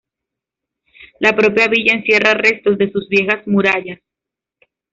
[1.19, 3.99] La propia villa encierra restos de sus viejas murallas.